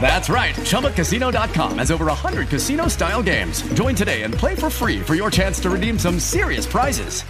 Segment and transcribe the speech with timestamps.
[0.00, 0.54] That's right.
[0.54, 3.62] ChumbaCasino.com has over 100 casino style games.
[3.74, 7.22] Join today and play for free for your chance to redeem some serious prizes.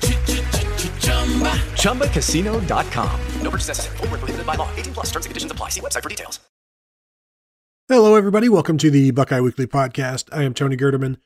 [1.77, 3.21] ChumbaCasino.com.
[3.41, 3.97] No purchase necessary.
[3.97, 4.69] Full prohibited by law.
[4.77, 5.71] 18 plus terms and conditions apply.
[5.71, 6.41] See website for details.
[7.89, 8.49] Hello, everybody.
[8.49, 10.29] Welcome to the Buckeye Weekly Podcast.
[10.33, 11.19] I am Tony Gerdeman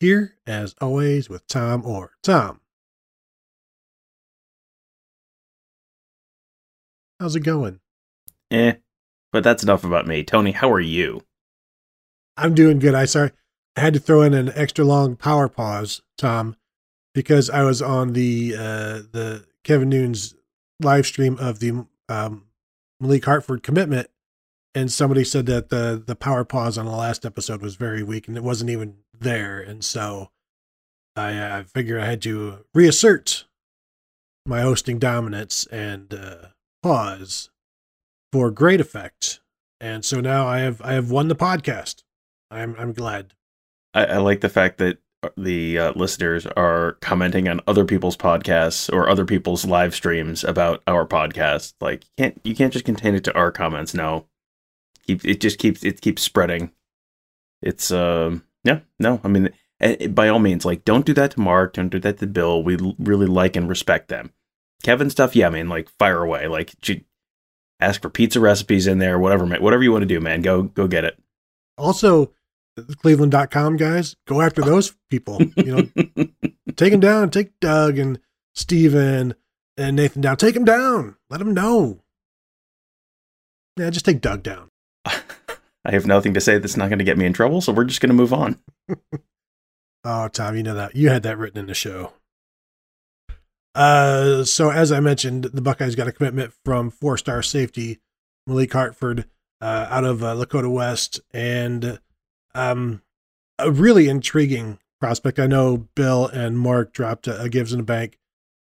[0.00, 2.10] here, as always, with Tom Orr.
[2.24, 2.60] Tom.
[7.20, 7.78] How's it going?
[8.50, 8.72] Eh.
[9.32, 10.24] But that's enough about me.
[10.24, 11.22] Tony, how are you?
[12.36, 12.94] I'm doing good.
[12.94, 13.32] I sorry
[13.76, 16.56] I had to throw in an extra long power pause, Tom,
[17.14, 20.34] because I was on the uh, the Kevin Noon's
[20.80, 22.46] live stream of the um,
[22.98, 24.08] Malik Hartford commitment,
[24.74, 28.26] and somebody said that the the power pause on the last episode was very weak,
[28.26, 30.30] and it wasn't even there, and so
[31.16, 33.44] I, I figured I had to reassert
[34.46, 36.48] my hosting dominance and uh,
[36.82, 37.50] pause
[38.32, 39.40] for great effect.
[39.80, 42.02] And so now I have I have won the podcast.
[42.50, 43.34] I'm I'm glad.
[43.94, 48.16] I, I like the fact that uh, the uh, listeners are commenting on other people's
[48.16, 51.74] podcasts or other people's live streams about our podcast.
[51.80, 53.94] Like you can't you can't just contain it to our comments.
[53.94, 54.26] No,
[55.06, 56.72] keep it just keeps it keeps spreading.
[57.62, 59.50] It's um yeah no I mean
[60.10, 61.74] by all means like don't do that to Mark.
[61.74, 62.62] Don't do that to Bill.
[62.62, 64.32] We really like and respect them.
[64.82, 66.78] Kevin stuff yeah I mean like fire away like
[67.80, 70.42] ask for pizza recipes in there, whatever, whatever you want to do, man.
[70.42, 71.18] Go, go get it.
[71.76, 72.32] Also,
[72.76, 76.04] the cleveland.com guys, go after those people, you know,
[76.76, 78.20] take them down, take Doug and
[78.54, 79.34] Steven
[79.76, 82.00] and Nathan down, take them down, let them know.
[83.76, 84.70] Yeah, just take Doug down.
[85.04, 87.84] I have nothing to say that's not going to get me in trouble, so we're
[87.84, 88.58] just going to move on.
[90.04, 90.94] oh, Tom, you know that.
[90.94, 92.12] You had that written in the show.
[93.80, 97.98] Uh, so as I mentioned, the Buckeyes got a commitment from four-star safety
[98.46, 99.24] Malik Hartford
[99.62, 101.98] uh, out of uh, Lakota West, and
[102.54, 103.00] um,
[103.58, 105.38] a really intriguing prospect.
[105.38, 108.18] I know Bill and Mark dropped a, a gives in a bank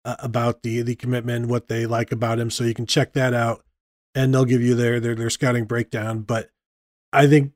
[0.06, 3.34] uh, about the the commitment, what they like about him, so you can check that
[3.34, 3.66] out,
[4.14, 6.22] and they'll give you their their their scouting breakdown.
[6.22, 6.52] But
[7.12, 7.54] I think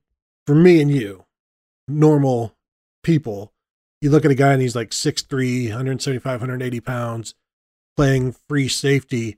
[0.47, 1.25] for me and you,
[1.87, 2.55] normal
[3.03, 3.53] people,
[4.01, 7.35] you look at a guy and he's like 6'3, 175, 180 pounds,
[7.95, 9.37] playing free safety,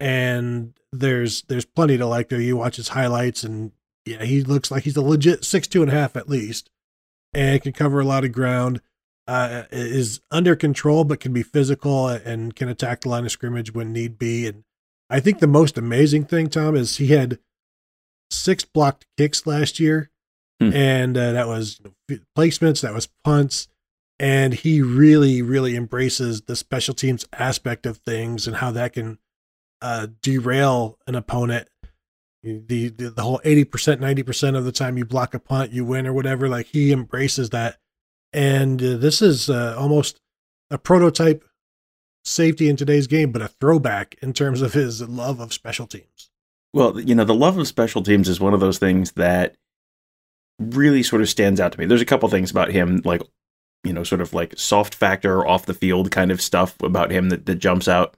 [0.00, 2.40] and there's there's plenty to like there.
[2.40, 3.72] You watch his highlights, and
[4.04, 6.70] yeah, he looks like he's a legit six two and a half at least,
[7.34, 8.80] and can cover a lot of ground.
[9.28, 13.74] Uh, is under control, but can be physical and can attack the line of scrimmage
[13.74, 14.46] when need be.
[14.46, 14.62] And
[15.10, 17.40] I think the most amazing thing, Tom, is he had
[18.30, 20.12] six blocked kicks last year,
[20.60, 20.72] hmm.
[20.72, 21.80] and uh, that was
[22.38, 23.66] placements, that was punts,
[24.18, 29.18] and he really really embraces the special teams aspect of things and how that can
[29.82, 31.68] uh, derail an opponent.
[32.42, 36.06] The, the, the whole 80% 90% of the time you block a punt you win
[36.06, 37.78] or whatever like he embraces that.
[38.32, 40.20] And uh, this is uh, almost
[40.70, 41.44] a prototype
[42.24, 46.30] safety in today's game but a throwback in terms of his love of special teams.
[46.72, 49.56] Well you know the love of special teams is one of those things that
[50.60, 51.86] really sort of stands out to me.
[51.86, 53.22] There's a couple things about him like
[53.86, 57.28] you know, sort of like soft factor off the field kind of stuff about him
[57.28, 58.16] that, that jumps out.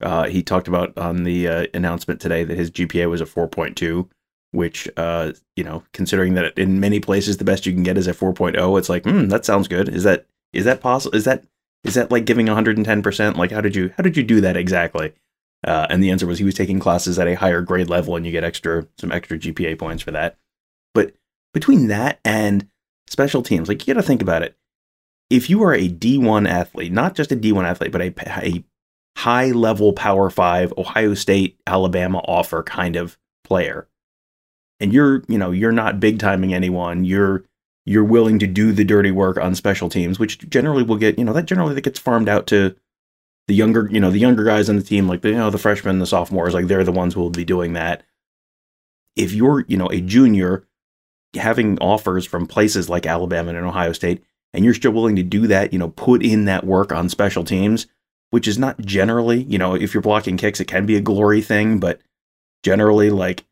[0.00, 4.08] Uh, he talked about on the uh, announcement today that his GPA was a 4.2,
[4.52, 8.06] which, uh, you know, considering that in many places the best you can get is
[8.06, 9.88] a 4.0, it's like, hmm, that sounds good.
[9.88, 11.16] Is that is that possible?
[11.16, 11.44] Is that
[11.84, 13.36] is that like giving 110%?
[13.36, 15.12] Like, how did you how did you do that exactly?
[15.66, 18.24] Uh, and the answer was he was taking classes at a higher grade level, and
[18.24, 20.38] you get extra some extra GPA points for that.
[20.94, 21.14] But
[21.52, 22.68] between that and
[23.08, 24.56] special teams, like you got to think about it
[25.30, 28.14] if you are a D1 athlete, not just a D1 athlete, but a,
[28.44, 28.64] a
[29.16, 33.88] high level Power Five, Ohio State, Alabama offer kind of player,
[34.80, 37.44] and you're, you know, you're not big timing anyone, you're
[37.86, 41.24] you're willing to do the dirty work on special teams, which generally will get, you
[41.24, 42.76] know, that generally that gets farmed out to
[43.48, 45.58] the younger, you know, the younger guys on the team, like the, you know, the
[45.58, 48.04] freshmen, the sophomores, like they're the ones who will be doing that.
[49.16, 50.64] if you're, you know, a junior
[51.34, 54.22] having offers from places like Alabama and Ohio State,
[54.52, 57.44] and you're still willing to do that, you know, put in that work on special
[57.44, 57.86] teams,
[58.30, 61.40] which is not generally, you know, if you're blocking kicks, it can be a glory
[61.40, 62.00] thing, but
[62.62, 63.44] generally, like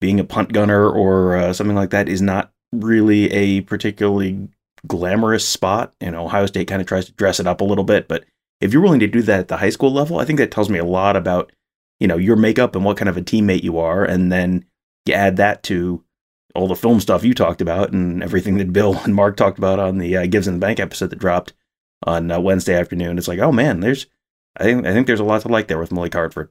[0.00, 4.48] being a punt gunner or uh, something like that is not really a particularly
[4.86, 5.94] glamorous spot.
[6.00, 8.24] And Ohio State kind of tries to dress it up a little bit, but
[8.60, 10.70] if you're willing to do that at the high school level, I think that tells
[10.70, 11.52] me a lot about,
[12.00, 14.64] you know, your makeup and what kind of a teammate you are, and then
[15.04, 16.02] you add that to
[16.56, 19.78] all the film stuff you talked about and everything that Bill and Mark talked about
[19.78, 21.52] on the uh, Gives in the Bank episode that dropped
[22.04, 23.18] on uh, Wednesday afternoon.
[23.18, 24.06] It's like, oh man, there's,
[24.56, 26.50] I think, I think there's a lot to like there with Malik Hartford.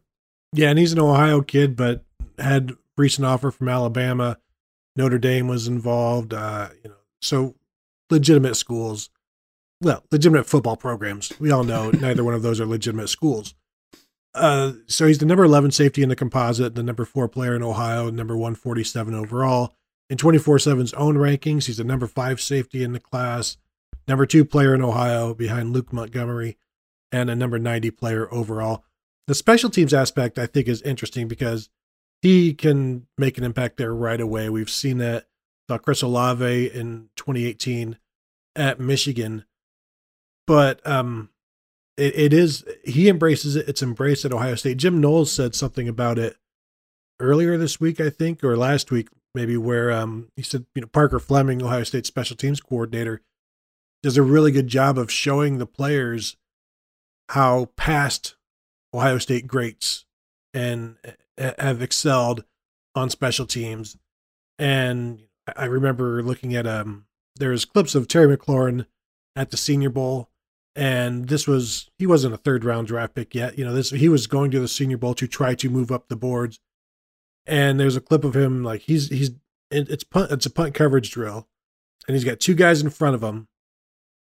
[0.53, 2.03] Yeah, and he's an Ohio kid, but
[2.39, 4.37] had recent offer from Alabama.
[4.95, 6.33] Notre Dame was involved.
[6.33, 7.55] Uh, you know, so
[8.09, 9.09] legitimate schools.
[9.81, 11.33] Well, legitimate football programs.
[11.39, 13.53] We all know neither one of those are legitimate schools.
[14.33, 17.63] Uh, so he's the number 11 safety in the composite, the number four player in
[17.63, 19.75] Ohio, number 147 overall.
[20.09, 23.57] In 24 7's own rankings, he's the number five safety in the class,
[24.07, 26.57] number two player in Ohio behind Luke Montgomery,
[27.11, 28.83] and a number 90 player overall.
[29.27, 31.69] The special teams aspect, I think, is interesting because
[32.21, 34.49] he can make an impact there right away.
[34.49, 35.27] We've seen that.
[35.67, 37.97] Saw Chris Olave in 2018
[38.55, 39.45] at Michigan,
[40.45, 41.29] but um,
[41.97, 43.67] it, it is he embraces it.
[43.67, 44.77] It's embraced at Ohio State.
[44.77, 46.37] Jim Knowles said something about it
[47.19, 50.87] earlier this week, I think, or last week, maybe, where um, he said, you know,
[50.87, 53.21] Parker Fleming, Ohio State special teams coordinator,
[54.01, 56.37] does a really good job of showing the players
[57.29, 58.35] how past
[58.93, 60.05] Ohio State greats
[60.53, 60.95] and
[61.37, 62.45] have excelled
[62.95, 63.97] on special teams.
[64.57, 65.23] And
[65.55, 67.05] I remember looking at um,
[67.35, 68.85] there's clips of Terry McLaurin
[69.35, 70.29] at the Senior Bowl,
[70.75, 73.57] and this was he wasn't a third round draft pick yet.
[73.57, 76.07] You know, this he was going to the Senior Bowl to try to move up
[76.07, 76.59] the boards.
[77.47, 79.31] And there's a clip of him like he's he's
[79.71, 81.47] it's punt it's a punt coverage drill,
[82.07, 83.47] and he's got two guys in front of him,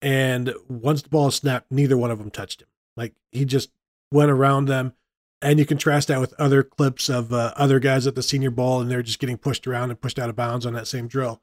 [0.01, 2.67] and once the ball snapped, neither one of them touched him.
[2.97, 3.69] Like he just
[4.11, 4.93] went around them
[5.41, 8.81] and you contrast that with other clips of uh, other guys at the senior bowl
[8.81, 11.41] and they're just getting pushed around and pushed out of bounds on that same drill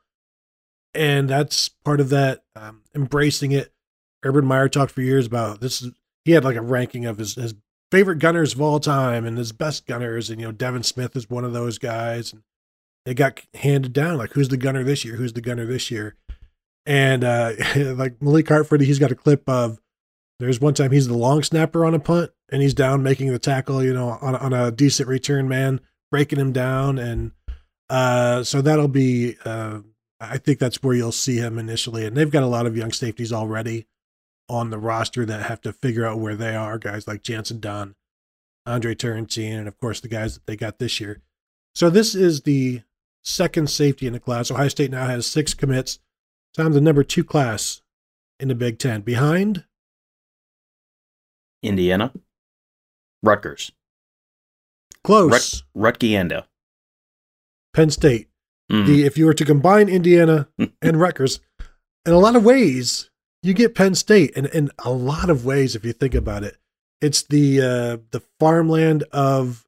[0.95, 3.73] and that's part of that um, embracing it
[4.25, 5.93] urban meyer talked for years about this is,
[6.25, 7.55] he had like a ranking of his, his
[7.91, 11.31] favorite gunners of all time and his best gunners and you know devin smith is
[11.31, 12.43] one of those guys and
[13.05, 16.17] they got handed down like who's the gunner this year who's the gunner this year
[16.87, 19.79] and uh like malik hartford he's got a clip of
[20.41, 23.39] there's one time he's the long snapper on a punt and he's down making the
[23.39, 25.81] tackle, you know, on, on a decent return man,
[26.11, 26.99] breaking him down.
[26.99, 27.33] And
[27.89, 29.81] uh, so that'll be, uh,
[30.21, 32.05] I think that's where you'll see him initially.
[32.07, 33.87] And they've got a lot of young safeties already
[34.49, 36.79] on the roster that have to figure out where they are.
[36.79, 37.94] Guys like Jantzen Dunn,
[38.67, 41.23] Andre Turrentine, and of course the guys that they got this year.
[41.75, 42.82] So this is the
[43.25, 44.50] second safety in the class.
[44.50, 45.99] Ohio State now has six commits.
[46.56, 47.82] Tom, the number two class
[48.38, 49.64] in the Big Ten, behind
[51.62, 52.12] Indiana,
[53.23, 53.73] Rutgers,
[55.02, 56.44] close, Rut- Rutgienda,
[57.73, 58.29] Penn State.
[58.70, 58.87] Mm.
[58.87, 60.49] The if you were to combine Indiana
[60.82, 61.41] and Rutgers,
[62.06, 63.11] in a lot of ways,
[63.44, 64.32] you get Penn State.
[64.37, 66.56] And in a lot of ways, if you think about it,
[67.00, 69.67] it's the uh, the farmland of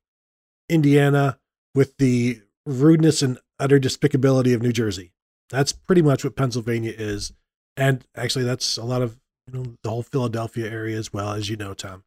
[0.69, 1.39] Indiana
[1.75, 5.13] with the rudeness and utter despicability of New Jersey.
[5.51, 7.33] That's pretty much what Pennsylvania is.
[7.77, 11.51] And actually, that's a lot of you know, the whole Philadelphia area as well, as
[11.51, 12.05] you know, Tom.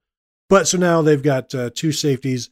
[0.49, 2.49] But so now they've got uh, two safeties,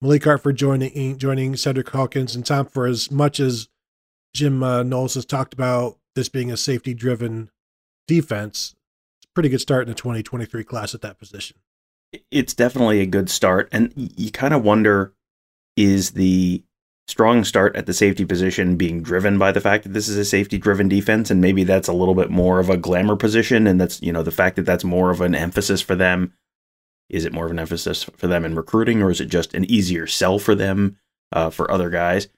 [0.00, 2.66] Malik Hartford joining joining Cedric Hawkins and Tom.
[2.66, 3.68] For as much as
[4.32, 7.50] Jim uh, Knowles has talked about this being a safety driven
[8.06, 8.74] defense,
[9.18, 11.58] it's a pretty good start in the 2023 class at that position.
[12.30, 15.14] It's definitely a good start, and you kind of wonder
[15.76, 16.62] is the
[17.08, 20.24] strong start at the safety position being driven by the fact that this is a
[20.24, 23.80] safety driven defense and maybe that's a little bit more of a glamour position and
[23.80, 26.32] that's you know the fact that that's more of an emphasis for them
[27.10, 29.64] is it more of an emphasis for them in recruiting or is it just an
[29.64, 30.96] easier sell for them
[31.32, 32.28] uh, for other guys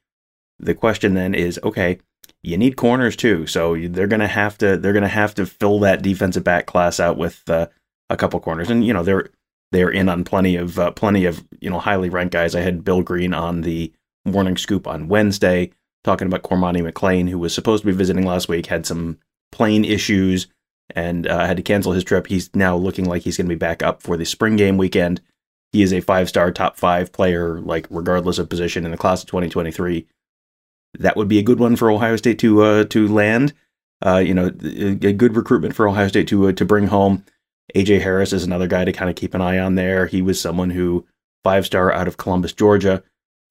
[0.58, 1.98] the question then is okay
[2.42, 5.78] you need corners too so they're going to have to they're to have to fill
[5.80, 7.66] that defensive back class out with uh,
[8.10, 9.28] a couple corners and you know they're
[9.72, 12.84] they're in on plenty of uh, plenty of you know highly ranked guys i had
[12.84, 13.92] bill green on the
[14.24, 15.70] Morning Scoop on Wednesday,
[16.02, 19.18] talking about Cormani McClain, who was supposed to be visiting last week, had some
[19.52, 20.46] plane issues
[20.94, 22.26] and uh, had to cancel his trip.
[22.26, 25.20] He's now looking like he's going to be back up for the spring game weekend.
[25.72, 29.22] He is a five star, top five player, like regardless of position in the class
[29.22, 30.06] of 2023.
[30.98, 33.52] That would be a good one for Ohio State to uh, to land.
[34.04, 37.24] Uh, you know, a good recruitment for Ohio State to uh, to bring home.
[37.74, 40.06] AJ Harris is another guy to kind of keep an eye on there.
[40.06, 41.06] He was someone who
[41.42, 43.02] five star out of Columbus, Georgia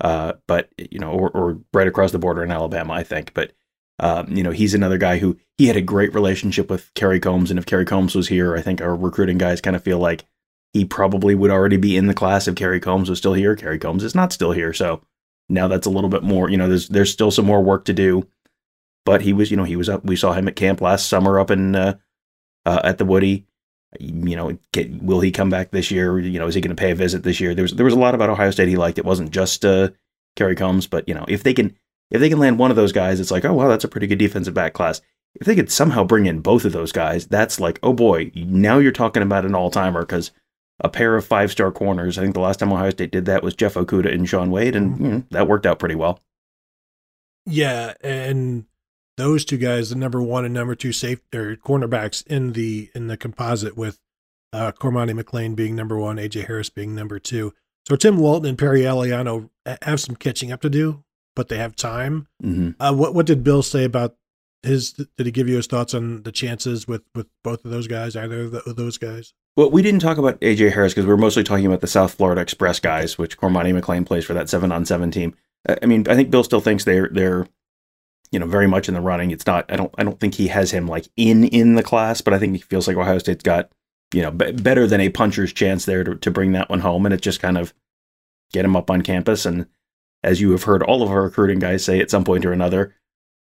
[0.04, 3.34] uh, but you know, or, or right across the border in Alabama, I think.
[3.34, 3.54] But
[4.00, 7.50] um, you know, he's another guy who he had a great relationship with Kerry Coombs,
[7.50, 10.26] and if Kerry Coombs was here, I think our recruiting guys kind of feel like
[10.74, 13.56] he probably would already be in the class if Kerry Coombs was still here.
[13.56, 15.02] Kerry Coombs is not still here, so
[15.50, 16.50] now that's a little bit more.
[16.50, 18.28] You know, there's there's still some more work to do,
[19.06, 20.04] but he was, you know, he was up.
[20.04, 21.96] We saw him at camp last summer up in uh,
[22.66, 23.46] uh, at the Woody.
[24.00, 26.18] You know, get, will he come back this year?
[26.18, 27.54] You know, is he going to pay a visit this year?
[27.54, 28.98] There was there was a lot about Ohio State he liked.
[28.98, 29.90] It wasn't just uh,
[30.36, 31.76] Kerry Coombs, but you know, if they can
[32.10, 34.08] if they can land one of those guys, it's like, oh wow, that's a pretty
[34.08, 35.02] good defensive back class.
[35.36, 38.78] If they could somehow bring in both of those guys, that's like, oh boy, now
[38.78, 40.32] you're talking about an all timer because
[40.80, 42.18] a pair of five star corners.
[42.18, 44.76] I think the last time Ohio State did that was Jeff Okudah and Shaun Wade,
[44.76, 46.20] and you know, that worked out pretty well.
[47.46, 48.66] Yeah, and
[49.18, 53.08] those two guys, the number one and number two safe or cornerbacks in the in
[53.08, 54.00] the composite with
[54.52, 57.54] uh Cormani McClain being number one, AJ Harris being number two.
[57.86, 59.50] So Tim Walton and Perry Eliano
[59.82, 61.04] have some catching up to do,
[61.36, 62.28] but they have time.
[62.42, 62.82] Mm-hmm.
[62.82, 64.16] Uh, what what did Bill say about
[64.64, 64.94] his?
[64.94, 68.16] Did he give you his thoughts on the chances with with both of those guys?
[68.16, 69.34] Either of those guys?
[69.56, 72.16] Well, we didn't talk about AJ Harris because we are mostly talking about the South
[72.16, 75.36] Florida Express guys, which Cormani McClain plays for that seven on seven team.
[75.82, 77.48] I mean, I think Bill still thinks they're they're
[78.32, 79.30] you know very much in the running.
[79.30, 79.72] It's not.
[79.72, 79.94] I don't.
[79.98, 82.62] I don't think he has him like in in the class, but I think he
[82.62, 83.72] feels like Ohio State's got
[84.12, 87.06] you know b- better than a puncher's chance there to, to bring that one home,
[87.06, 87.76] and it just kind of
[88.52, 89.46] get him up on campus.
[89.46, 89.68] And
[90.24, 92.96] as you have heard all of our recruiting guys say at some point or another,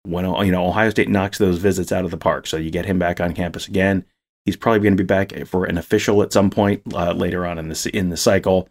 [0.01, 2.87] when you know Ohio State knocks those visits out of the park, so you get
[2.87, 4.03] him back on campus again
[4.45, 7.59] He's probably going to be back for an official at some point uh, later on
[7.59, 8.67] in the in the cycle.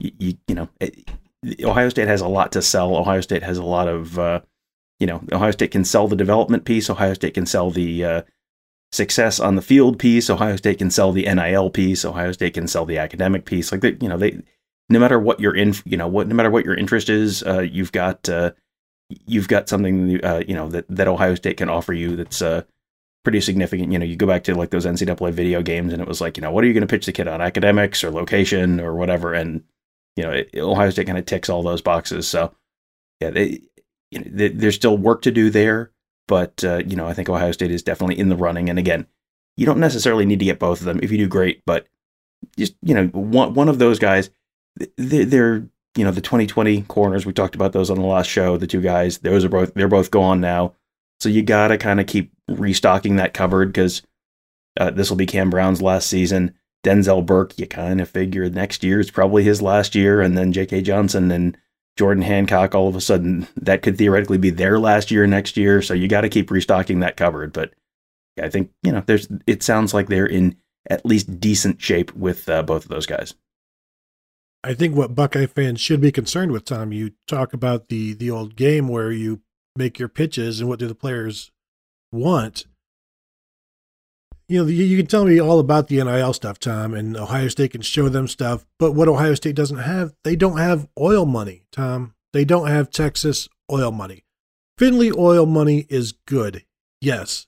[0.00, 1.08] You, you, you know, it,
[1.62, 2.96] Ohio State has a lot to sell.
[2.96, 4.40] Ohio State has a lot of, uh,
[5.00, 6.88] you know, Ohio State can sell the development piece.
[6.88, 8.22] Ohio State can sell the uh,
[8.92, 10.30] success on the field piece.
[10.30, 12.04] Ohio State can sell the NIL piece.
[12.04, 13.72] Ohio State can sell the academic piece.
[13.72, 14.40] Like they, you know, they,
[14.88, 17.60] no matter what your in, you know, what no matter what your interest is, uh,
[17.60, 18.52] you've got, uh,
[19.26, 22.62] you've got something, uh, you know, that that Ohio State can offer you that's uh,
[23.22, 23.92] pretty significant.
[23.92, 26.36] You know, you go back to like those NCAA video games, and it was like,
[26.36, 28.94] you know, what are you going to pitch the kid on academics or location or
[28.94, 29.34] whatever?
[29.34, 29.64] And
[30.16, 32.28] you know, it, Ohio State kind of ticks all those boxes.
[32.28, 32.54] So
[33.20, 33.60] yeah, they,
[34.10, 35.90] you know, they, there's still work to do there,
[36.28, 38.68] but uh, you know, I think Ohio State is definitely in the running.
[38.68, 39.06] And again,
[39.56, 41.00] you don't necessarily need to get both of them.
[41.02, 41.86] If you do great, but
[42.56, 44.30] just you know, one one of those guys,
[44.96, 47.26] they're, they're you know the 2020 corners.
[47.26, 48.56] We talked about those on the last show.
[48.56, 50.74] The two guys, those are both they're both gone now.
[51.22, 54.02] So you got to kind of keep restocking that cupboard because
[54.80, 56.54] uh, this will be Cam Brown's last season.
[56.84, 60.52] Denzel Burke, you kind of figure next year is probably his last year, and then
[60.52, 60.82] J.K.
[60.82, 61.56] Johnson and
[61.96, 65.80] Jordan Hancock, all of a sudden, that could theoretically be their last year next year.
[65.80, 67.52] So you got to keep restocking that cupboard.
[67.52, 67.72] But
[68.42, 69.28] I think you know, there's.
[69.46, 70.56] It sounds like they're in
[70.90, 73.34] at least decent shape with uh, both of those guys.
[74.64, 78.28] I think what Buckeye fans should be concerned with, Tom, you talk about the the
[78.28, 79.42] old game where you
[79.76, 81.50] make your pitches and what do the players
[82.10, 82.66] want.
[84.48, 87.48] You know, you, you can tell me all about the NIL stuff, Tom, and Ohio
[87.48, 88.66] State can show them stuff.
[88.78, 92.14] But what Ohio State doesn't have, they don't have oil money, Tom.
[92.32, 94.24] They don't have Texas oil money.
[94.76, 96.64] Finley oil money is good,
[97.00, 97.46] yes.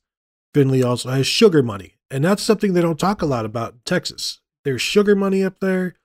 [0.55, 3.81] Finley also has sugar money, and that's something they don't talk a lot about in
[3.85, 4.41] Texas.
[4.65, 5.97] There's sugar money up there.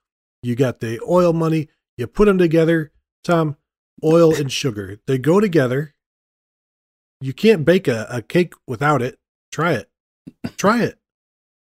[0.41, 1.69] You got the oil money.
[1.97, 2.91] You put them together,
[3.23, 3.57] Tom.
[4.03, 5.93] Oil and sugar, they go together
[7.21, 9.19] you can't bake a, a cake without it.
[9.51, 9.89] Try it.
[10.57, 10.99] Try it.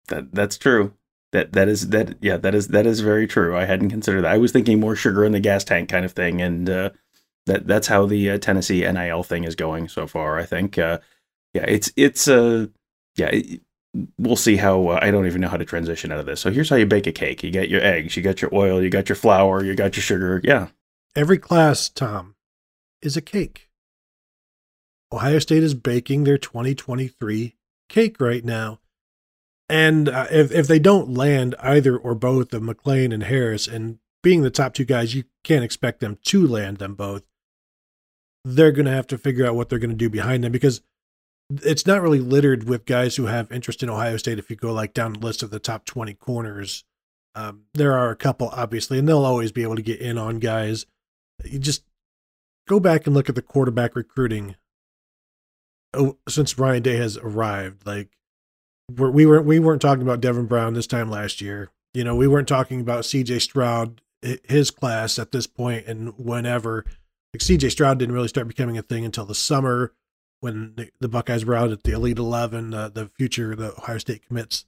[0.08, 0.94] that that's true.
[1.32, 3.56] That that is that yeah that is that is very true.
[3.56, 4.34] I hadn't considered that.
[4.34, 6.90] I was thinking more sugar in the gas tank kind of thing, and uh,
[7.46, 10.40] that that's how the uh, Tennessee NIL thing is going so far.
[10.40, 11.00] I think uh,
[11.54, 12.68] yeah, it's it's uh
[13.16, 13.28] yeah.
[13.28, 13.62] It,
[14.18, 16.42] we'll see how uh, I don't even know how to transition out of this.
[16.42, 17.44] So here's how you bake a cake.
[17.44, 20.04] You get your eggs, you got your oil, you got your flour, you got your
[20.04, 20.42] sugar.
[20.44, 20.68] Yeah.
[21.16, 22.36] Every class, Tom,
[23.02, 23.69] is a cake.
[25.12, 27.56] Ohio State is baking their 2023
[27.88, 28.80] cake right now.
[29.68, 34.00] And uh, if, if they don't land either or both of McClain and Harris, and
[34.24, 37.24] being the top two guys, you can't expect them to land them both.
[38.44, 40.82] They're going to have to figure out what they're going to do behind them because
[41.64, 44.40] it's not really littered with guys who have interest in Ohio State.
[44.40, 46.84] If you go like down the list of the top 20 corners,
[47.36, 50.40] um, there are a couple, obviously, and they'll always be able to get in on
[50.40, 50.86] guys.
[51.44, 51.84] You just
[52.68, 54.56] go back and look at the quarterback recruiting
[56.28, 58.10] since Ryan Day has arrived, like
[58.96, 61.72] we're, we weren't we weren't talking about Devin Brown this time last year.
[61.94, 63.40] You know, we weren't talking about C.J.
[63.40, 64.02] Stroud,
[64.48, 66.86] his class at this point, and whenever
[67.34, 67.70] like C.J.
[67.70, 69.94] Stroud didn't really start becoming a thing until the summer
[70.42, 73.98] when the, the Buckeyes were out at the Elite Eleven, uh, the future the Ohio
[73.98, 74.66] State commits.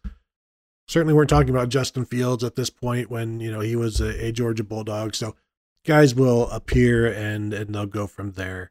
[0.88, 4.26] Certainly, weren't talking about Justin Fields at this point when you know he was a,
[4.26, 5.16] a Georgia Bulldog.
[5.16, 5.36] So
[5.86, 8.71] guys will appear and and they'll go from there.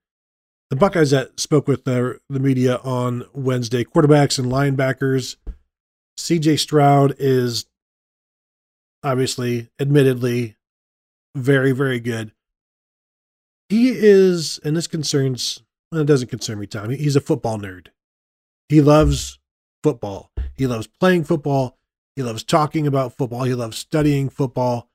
[0.71, 5.35] the Buckeyes that spoke with the, the media on Wednesday, quarterbacks and linebackers.
[6.17, 7.65] CJ Stroud is
[9.03, 10.55] obviously, admittedly,
[11.35, 12.31] very, very good.
[13.67, 15.61] He is, and this concerns,
[15.91, 16.89] well, it doesn't concern me, Tom.
[16.89, 17.87] He's a football nerd.
[18.69, 19.39] He loves
[19.83, 20.31] football.
[20.55, 21.77] He loves playing football.
[22.15, 23.43] He loves talking about football.
[23.43, 24.89] He loves studying football.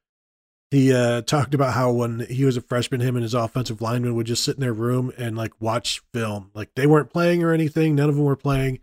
[0.71, 4.17] He uh, talked about how when he was a freshman, him and his offensive lineman
[4.17, 6.51] would just sit in their room and like watch film.
[6.55, 7.95] Like they weren't playing or anything.
[7.95, 8.81] None of them were playing,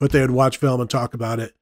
[0.00, 1.54] but they would watch film and talk about it.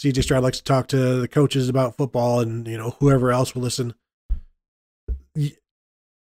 [0.00, 3.54] CJ Stroud likes to talk to the coaches about football and, you know, whoever else
[3.54, 3.94] will listen.
[5.34, 5.56] He,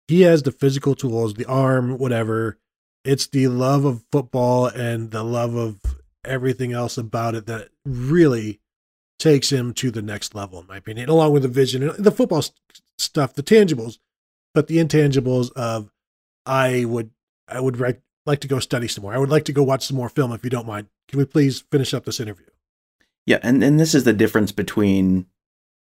[0.08, 2.58] he has the physical tools, the arm, whatever.
[3.06, 5.80] It's the love of football and the love of
[6.26, 8.60] everything else about it that really
[9.22, 12.12] takes him to the next level, in my opinion, along with the vision and the
[12.12, 12.58] football st-
[12.98, 14.00] stuff, the tangibles,
[14.54, 15.92] but the intangibles of
[16.46, 17.12] I would
[17.48, 17.80] I would
[18.26, 19.14] like to go study some more.
[19.14, 20.88] I would like to go watch some more film if you don't mind.
[21.08, 22.48] Can we please finish up this interview?
[23.26, 25.28] Yeah, and, and this is the difference between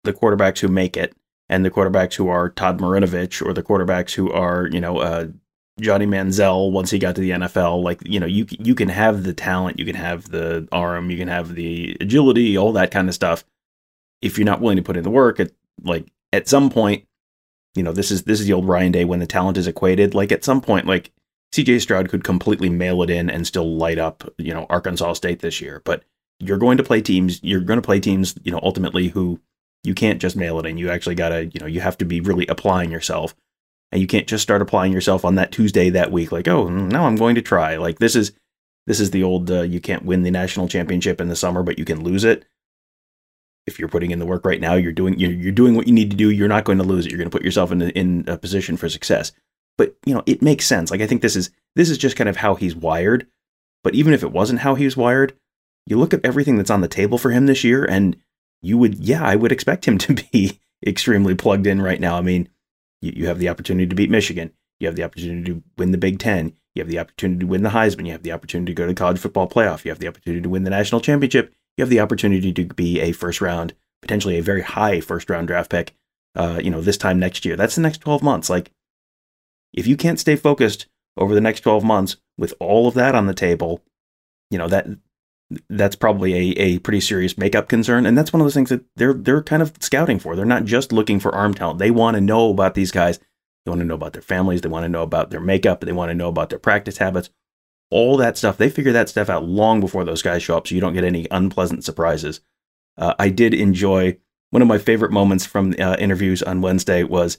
[0.04, 1.14] the quarterbacks who make it
[1.50, 5.28] and the quarterbacks who are Todd Marinovich or the quarterbacks who are, you know, uh,
[5.82, 7.84] Johnny Manziel once he got to the NFL.
[7.84, 11.18] Like, you know, you you can have the talent, you can have the arm, you
[11.18, 13.44] can have the agility, all that kind of stuff.
[14.22, 15.52] If you're not willing to put in the work, at
[15.84, 17.06] like at some point,
[17.76, 20.16] you know, this is this is the old Ryan Day when the talent is equated.
[20.16, 21.12] Like at some point, like
[21.54, 25.40] CJ Stroud could completely mail it in and still light up, you know, Arkansas State
[25.40, 25.82] this year.
[25.86, 26.04] But
[26.40, 29.40] you're going to play teams, you're going to play teams, you know, ultimately who
[29.84, 30.78] you can't just mail it in.
[30.78, 33.36] You actually got to, you know, you have to be really applying yourself.
[33.92, 37.06] And you can't just start applying yourself on that Tuesday that week like, "Oh, now
[37.06, 38.34] I'm going to try." Like this is
[38.88, 41.80] this is the old uh, you can't win the national championship in the summer, but
[41.80, 42.46] you can lose it.
[43.68, 45.94] If you're putting in the work right now, you're doing you're, you're doing what you
[45.94, 46.30] need to do.
[46.30, 47.12] You're not going to lose it.
[47.12, 49.32] You're going to put yourself in a, in a position for success.
[49.78, 50.92] But you know, it makes sense.
[50.92, 53.28] Like I think this is this is just kind of how he's wired.
[53.84, 55.38] But even if it wasn't how he was wired,
[55.86, 58.18] you look at everything that's on the table for him this year, and
[58.62, 62.18] you would, yeah, I would expect him to be extremely plugged in right now.
[62.18, 62.50] I mean,
[63.06, 65.98] you, you have the opportunity to beat Michigan, you have the opportunity to win the
[65.98, 68.76] Big Ten, you have the opportunity to win the Heisman, you have the opportunity to
[68.76, 71.82] go to college football playoff, you have the opportunity to win the national championship, you
[71.82, 75.70] have the opportunity to be a first round, potentially a very high first round draft
[75.70, 75.94] pick.
[76.36, 77.56] Uh, you know, this time next year.
[77.56, 78.50] That's the next 12 months.
[78.50, 78.70] Like,
[79.74, 83.28] if you can't stay focused over the next 12 months with all of that on
[83.28, 83.82] the table,
[84.52, 84.86] you know, that
[85.70, 88.06] that's probably a, a pretty serious makeup concern.
[88.06, 90.36] And that's one of those things that they're they're kind of scouting for.
[90.36, 91.80] They're not just looking for arm talent.
[91.80, 93.20] They want to know about these guys.
[93.66, 94.62] They want to know about their families.
[94.62, 95.82] They want to know about their makeup.
[95.82, 97.30] They want to know about their practice habits.
[97.90, 98.58] All that stuff.
[98.58, 101.04] They figure that stuff out long before those guys show up, so you don't get
[101.04, 102.42] any unpleasant surprises.
[102.98, 104.18] Uh, I did enjoy
[104.52, 107.38] one of my favorite moments from uh, interviews on Wednesday was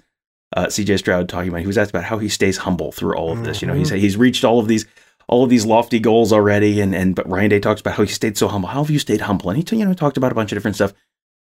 [0.55, 1.61] uh, CJ Stroud talking about.
[1.61, 3.63] He was asked about how he stays humble through all of this.
[3.63, 4.87] You know, he said he's reached all of these
[5.29, 8.09] all of these lofty goals already, and and but Ryan Day talks about how he
[8.09, 8.69] stayed so humble.
[8.69, 9.51] How have you stayed humble?
[9.51, 10.93] And he you know talked about a bunch of different stuff.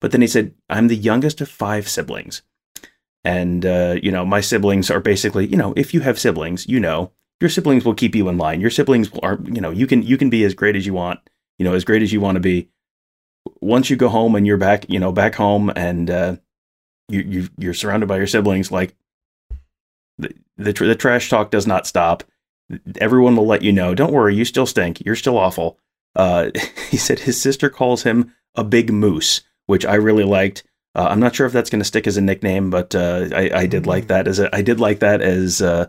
[0.01, 2.43] But then he said, "I'm the youngest of five siblings,
[3.25, 6.81] and uh, you know my siblings are basically you know if you have siblings, you
[6.81, 8.61] know your siblings will keep you in line.
[8.61, 11.21] Your siblings are you know you can you can be as great as you want,
[11.59, 12.69] you know as great as you want to be.
[13.61, 16.37] Once you go home and you're back, you know back home and uh,
[17.09, 18.97] you you you're surrounded by your siblings, like
[20.19, 22.25] the the, tr- the trash talk does not stop."
[23.01, 23.95] Everyone will let you know.
[23.95, 25.05] Don't worry, you still stink.
[25.05, 25.79] You're still awful.
[26.15, 26.51] Uh,
[26.91, 30.65] he said his sister calls him a big moose, which I really liked.
[30.95, 33.51] Uh, I'm not sure if that's going to stick as a nickname, but uh, I,
[33.55, 35.89] I, did like that as a, I did like that as uh,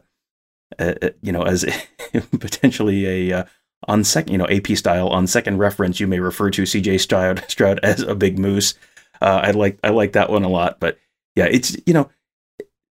[1.21, 1.63] you know as
[2.39, 3.43] potentially a uh,
[3.87, 7.43] on second you know AP style on second reference you may refer to CJ Stroud,
[7.47, 8.73] Stroud as a big moose.
[9.21, 10.79] Uh, I like I like that one a lot.
[10.79, 10.97] But
[11.35, 12.09] yeah, it's you know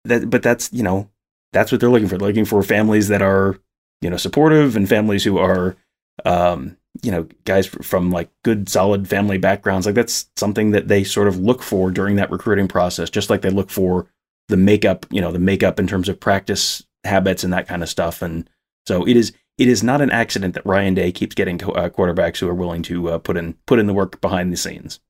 [0.04, 1.08] that, but that's you know
[1.52, 2.18] that's what they're looking for.
[2.18, 3.58] They're looking for families that are
[4.00, 5.76] you know supportive and families who are
[6.24, 9.86] um, you know guys from like good solid family backgrounds.
[9.86, 13.42] Like that's something that they sort of look for during that recruiting process, just like
[13.42, 14.06] they look for
[14.48, 17.88] the makeup, you know, the makeup in terms of practice habits and that kind of
[17.88, 18.20] stuff.
[18.20, 18.48] And
[18.86, 22.38] so it is it is not an accident that Ryan Day keeps getting uh, quarterbacks
[22.38, 25.00] who are willing to uh, put in put in the work behind the scenes.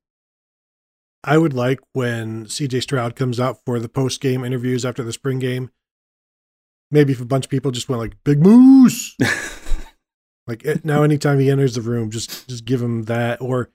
[1.23, 5.13] I would like when CJ Stroud comes out for the post game interviews after the
[5.13, 5.71] spring game.
[6.91, 9.15] Maybe if a bunch of people just went like "Big Moose,"
[10.47, 13.41] like it, now, anytime he enters the room, just just give him that.
[13.41, 13.69] Or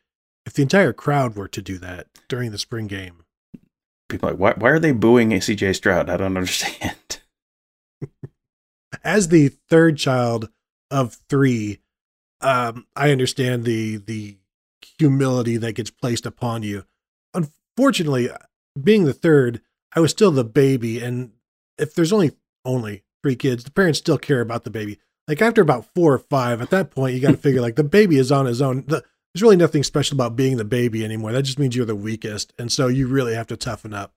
[0.45, 3.25] if the entire crowd were to do that during the spring game,
[4.09, 6.11] people are like, why why are they booing CJ Stroud?
[6.11, 7.21] I don't understand.
[9.03, 10.51] As the third child
[10.91, 11.81] of three,
[12.41, 14.37] um, I understand the the
[14.99, 16.85] humility that gets placed upon you.
[17.35, 18.31] Unfortunately,
[18.81, 19.61] being the third,
[19.95, 21.33] I was still the baby, and
[21.79, 22.33] if there's only
[22.65, 25.01] only three kids, the parents still care about the baby.
[25.27, 27.83] Like after about four or five, at that point, you got to figure like the
[27.83, 28.85] baby is on his own.
[28.87, 29.03] The,
[29.35, 31.33] there's really nothing special about being the baby anymore.
[31.33, 34.15] That just means you're the weakest, and so you really have to toughen up.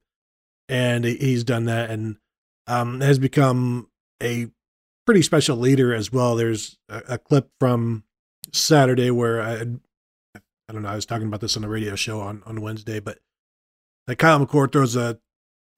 [0.67, 2.17] And he's done that, and
[2.67, 3.89] um, has become
[4.21, 4.51] a
[5.07, 6.35] pretty special leader as well.
[6.35, 8.03] There's a, a clip from
[8.53, 9.61] Saturday where I,
[10.35, 12.99] I don't know, I was talking about this on the radio show on, on Wednesday,
[12.99, 13.17] but
[14.07, 15.19] like Kyle McCord throws a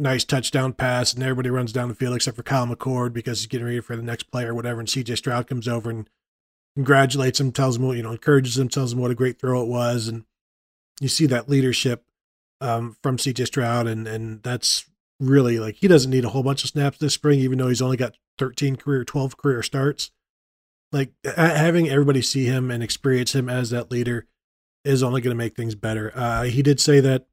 [0.01, 3.47] nice touchdown pass and everybody runs down the field except for Kyle McCord because he's
[3.47, 4.79] getting ready for the next play or whatever.
[4.79, 6.09] And CJ Stroud comes over and
[6.75, 9.67] congratulates him, tells him, you know, encourages him, tells him what a great throw it
[9.67, 10.07] was.
[10.07, 10.25] And
[10.99, 12.03] you see that leadership
[12.59, 13.87] um, from CJ Stroud.
[13.87, 17.39] And, and that's really like, he doesn't need a whole bunch of snaps this spring,
[17.39, 20.11] even though he's only got 13 career, 12 career starts.
[20.91, 24.27] Like having everybody see him and experience him as that leader
[24.83, 26.11] is only going to make things better.
[26.13, 27.27] Uh, he did say that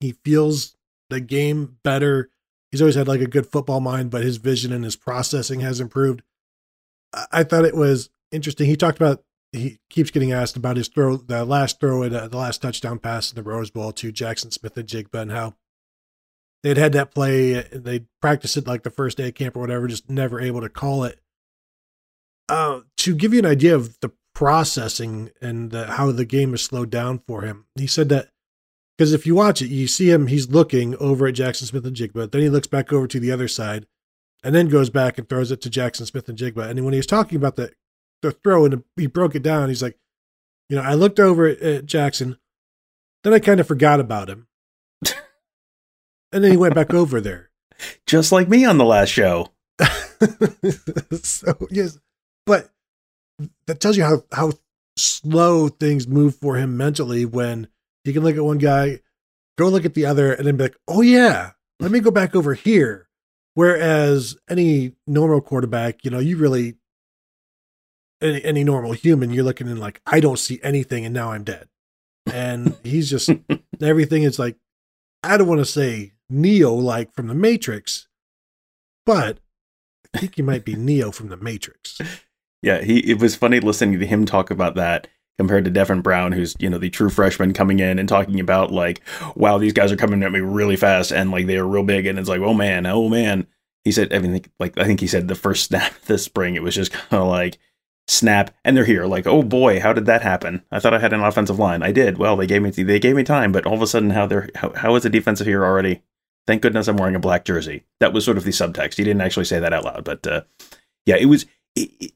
[0.00, 0.75] he feels
[1.10, 2.30] the game better.
[2.70, 5.80] He's always had like a good football mind, but his vision and his processing has
[5.80, 6.22] improved.
[7.32, 8.66] I, thought it was interesting.
[8.66, 12.28] He talked about he keeps getting asked about his throw, the last throw at uh,
[12.28, 15.54] the last touchdown pass in the Rose Bowl to Jackson Smith-Njigba, and how
[16.62, 17.62] they'd had that play.
[17.62, 20.68] They practiced it like the first day of camp or whatever, just never able to
[20.68, 21.20] call it.
[22.48, 26.90] Uh, to give you an idea of the processing and how the game is slowed
[26.90, 28.28] down for him, he said that
[28.96, 32.40] because if you watch it, you see him, he's looking over at Jackson Smith-Njigba, then
[32.40, 33.86] he looks back over to the other side
[34.42, 36.68] and then goes back and throws it to Jackson Smith-Njigba.
[36.68, 37.72] And when he was talking about the,
[38.22, 39.98] the throw and he broke it down, he's like,
[40.70, 42.38] you know, I looked over at, at Jackson,
[43.22, 44.46] then I kind of forgot about him.
[46.32, 47.50] and then he went back over there.
[48.06, 49.50] Just like me on the last show.
[51.22, 51.98] so, yes.
[52.46, 52.70] But
[53.66, 54.52] that tells you how, how
[54.96, 57.68] slow things move for him mentally when
[58.06, 59.00] he can look at one guy,
[59.58, 62.34] go look at the other, and then be like, oh, yeah, let me go back
[62.36, 63.08] over here.
[63.54, 66.76] Whereas any normal quarterback, you know, you really,
[68.20, 71.42] any, any normal human, you're looking in like, I don't see anything and now I'm
[71.42, 71.68] dead.
[72.32, 73.30] And he's just,
[73.82, 74.56] everything is like,
[75.22, 78.08] I don't want to say Neo like from the Matrix,
[79.04, 79.38] but
[80.14, 81.98] I think he might be Neo from the Matrix.
[82.62, 86.32] Yeah, he it was funny listening to him talk about that compared to Devin Brown,
[86.32, 89.00] who's you know the true freshman coming in and talking about like,
[89.34, 92.06] wow, these guys are coming at me really fast and like they are real big,
[92.06, 93.46] and it's like, oh man, oh man.
[93.84, 96.62] He said, I mean, like I think he said the first snap this spring, it
[96.62, 97.58] was just kind of like
[98.08, 99.06] snap, and they're here.
[99.06, 100.62] Like, oh boy, how did that happen?
[100.70, 101.82] I thought I had an offensive line.
[101.82, 102.18] I did.
[102.18, 104.48] Well, they gave me they gave me time, but all of a sudden, how they're
[104.54, 106.02] how, how is the defensive here already?
[106.46, 107.84] Thank goodness I'm wearing a black jersey.
[107.98, 108.96] That was sort of the subtext.
[108.96, 110.42] He didn't actually say that out loud, but uh,
[111.04, 111.46] yeah, it was.
[111.74, 112.12] It, it,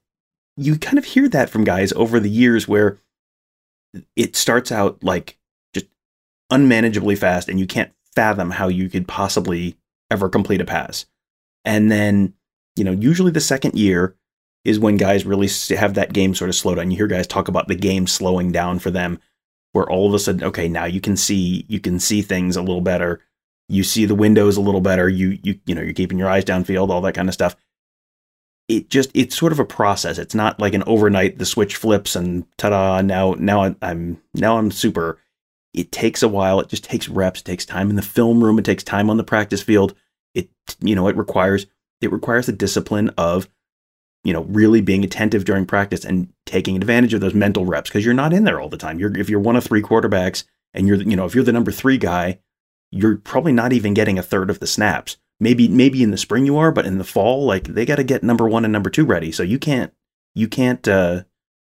[0.56, 2.98] you kind of hear that from guys over the years where
[4.16, 5.38] it starts out like
[5.72, 5.86] just
[6.50, 9.76] unmanageably fast and you can't fathom how you could possibly
[10.10, 11.06] ever complete a pass.
[11.64, 12.34] And then,
[12.76, 14.16] you know, usually the second year
[14.64, 16.90] is when guys really have that game sort of slow down.
[16.90, 19.18] You hear guys talk about the game slowing down for them
[19.72, 22.62] where all of a sudden okay, now you can see you can see things a
[22.62, 23.20] little better.
[23.68, 25.08] You see the windows a little better.
[25.08, 27.56] You you you know, you're keeping your eyes downfield, all that kind of stuff
[28.70, 30.16] it just it's sort of a process.
[30.16, 34.70] It's not like an overnight the switch flips and ta-da now now I'm now I'm
[34.70, 35.18] super.
[35.74, 36.60] It takes a while.
[36.60, 37.40] It just takes reps.
[37.40, 38.58] It takes time in the film room.
[38.58, 39.94] It takes time on the practice field.
[40.34, 41.66] It you know it requires
[42.00, 43.48] it requires the discipline of
[44.22, 48.04] you know really being attentive during practice and taking advantage of those mental reps because
[48.04, 49.00] you're not in there all the time.
[49.00, 51.72] You're if you're one of three quarterbacks and you're you know if you're the number
[51.72, 52.38] three guy,
[52.92, 56.46] you're probably not even getting a third of the snaps maybe maybe in the spring
[56.46, 58.90] you are, but in the fall, like they got to get number one and number
[58.90, 59.32] two ready.
[59.32, 59.92] So you can't
[60.34, 61.24] you can't uh,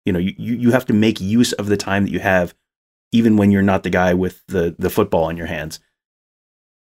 [0.04, 2.54] you know you you have to make use of the time that you have
[3.12, 5.80] even when you're not the guy with the the football in your hands.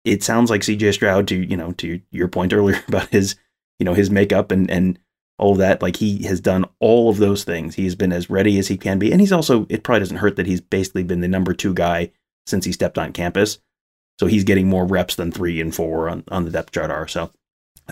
[0.04, 3.36] It sounds like CJ Stroud to you know to your point earlier about his
[3.80, 5.00] you know his makeup and and
[5.38, 5.82] all that.
[5.82, 7.76] Like he has done all of those things.
[7.76, 9.66] He's been as ready as he can be, and he's also.
[9.70, 12.12] It probably doesn't hurt that he's basically been the number two guy
[12.46, 13.60] since he stepped on campus.
[14.24, 17.10] So he's getting more reps than three and four on, on the depth chart are.
[17.10, 17.30] So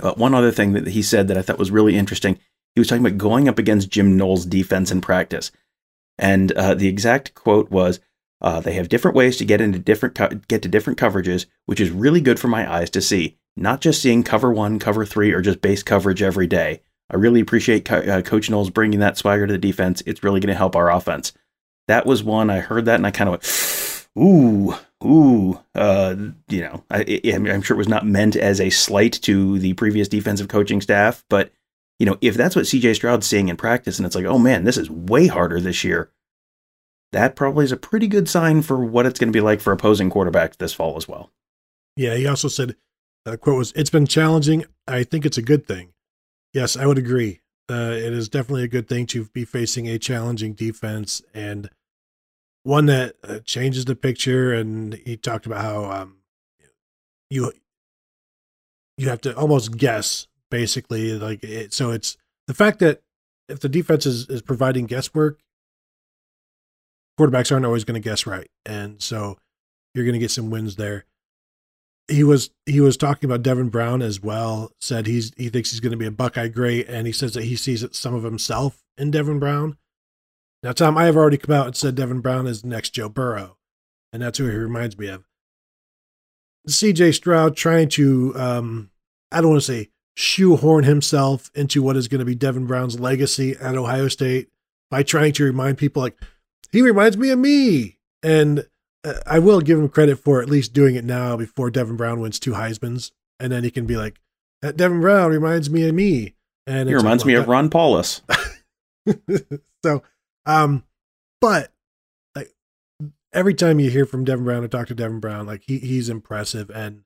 [0.01, 2.39] uh, one other thing that he said that I thought was really interesting,
[2.73, 5.51] he was talking about going up against Jim Knowles' defense in practice,
[6.17, 7.99] and uh, the exact quote was,
[8.39, 11.81] uh, "They have different ways to get into different co- get to different coverages, which
[11.81, 13.37] is really good for my eyes to see.
[13.57, 16.81] Not just seeing cover one, cover three, or just base coverage every day.
[17.09, 20.01] I really appreciate Co- uh, Coach Knowles bringing that swagger to the defense.
[20.05, 21.33] It's really going to help our offense."
[21.89, 26.15] That was one I heard that and I kind of went, "Ooh." Ooh, uh,
[26.47, 30.07] you know, I, am sure it was not meant as a slight to the previous
[30.07, 31.51] defensive coaching staff, but
[31.99, 34.63] you know, if that's what CJ Stroud's seeing in practice, and it's like, oh man,
[34.63, 36.09] this is way harder this year,
[37.11, 39.71] that probably is a pretty good sign for what it's going to be like for
[39.71, 41.31] opposing quarterbacks this fall as well.
[41.95, 42.75] Yeah, he also said,
[43.25, 44.65] the quote was, "It's been challenging.
[44.87, 45.93] I think it's a good thing."
[46.53, 47.41] Yes, I would agree.
[47.69, 51.69] Uh, it is definitely a good thing to be facing a challenging defense and
[52.63, 54.53] one that uh, changes the picture.
[54.53, 56.17] And he talked about how um,
[57.29, 57.51] you
[58.97, 63.01] you have to almost guess basically like it, so it's the fact that
[63.49, 65.39] if the defense is, is providing guesswork
[67.19, 69.37] quarterbacks aren't always going to guess right and so
[69.95, 71.05] you're going to get some wins there
[72.07, 75.79] he was he was talking about Devin Brown as well said he's he thinks he's
[75.79, 78.83] going to be a Buckeye great and he says that he sees some of himself
[78.97, 79.77] in Devin Brown
[80.63, 83.09] now, Tom, I have already come out and said Devin Brown is the next Joe
[83.09, 83.57] Burrow,
[84.13, 85.25] and that's who he reminds me of.
[86.69, 88.91] CJ Stroud trying to, um,
[89.31, 92.99] I don't want to say shoehorn himself into what is going to be Devin Brown's
[92.99, 94.49] legacy at Ohio State
[94.91, 96.17] by trying to remind people, like,
[96.71, 97.97] he reminds me of me.
[98.21, 98.67] And
[99.03, 102.19] uh, I will give him credit for at least doing it now before Devin Brown
[102.19, 103.11] wins two Heisman's.
[103.39, 104.19] And then he can be like,
[104.61, 106.35] that Devin Brown reminds me of me.
[106.67, 108.21] And he reminds like, me of Ron Paulus.
[109.83, 110.03] so
[110.45, 110.83] um,
[111.39, 111.71] but
[112.35, 112.51] like
[113.33, 116.09] every time you hear from Devin Brown or talk to Devin Brown, like he he's
[116.09, 117.03] impressive and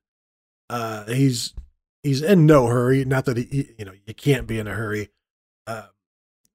[0.68, 1.54] uh he's
[2.02, 3.04] he's in no hurry.
[3.04, 5.10] Not that he you know you can't be in a hurry.
[5.66, 5.86] Uh,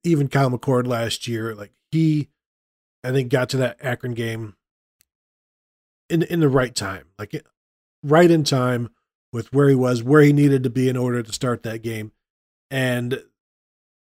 [0.04, 2.30] even Kyle McCord last year, like he,
[3.04, 4.56] I think got to that Akron game
[6.10, 7.44] in in the right time, like
[8.04, 8.90] right in time
[9.34, 12.12] with where he was, where he needed to be in order to start that game,
[12.70, 13.24] and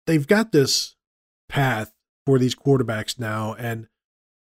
[0.06, 0.96] they've got this
[1.50, 1.92] path
[2.30, 3.56] for these quarterbacks now.
[3.58, 3.88] And